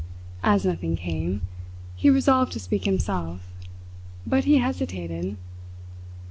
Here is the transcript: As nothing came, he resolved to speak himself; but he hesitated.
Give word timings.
As 0.41 0.65
nothing 0.65 0.95
came, 0.95 1.43
he 1.95 2.09
resolved 2.09 2.51
to 2.53 2.59
speak 2.59 2.85
himself; 2.85 3.41
but 4.25 4.45
he 4.45 4.57
hesitated. 4.57 5.37